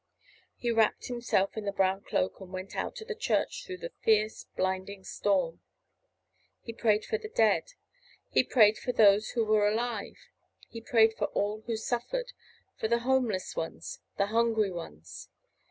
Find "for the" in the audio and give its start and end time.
7.05-7.29, 12.79-13.01